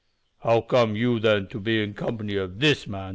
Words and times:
"How 0.39 0.61
come 0.61 0.95
you, 0.95 1.19
then, 1.19 1.45
to 1.49 1.59
be 1.59 1.79
in 1.83 1.93
company 1.93 2.35
with 2.35 2.59
this 2.59 2.87
man?" 2.87 3.09